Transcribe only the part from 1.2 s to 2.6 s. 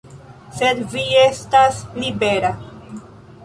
estas libera.